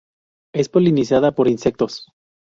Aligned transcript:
Es 0.55 0.67
polinizada 0.67 1.33
por 1.33 1.47
insectos. 1.47 2.07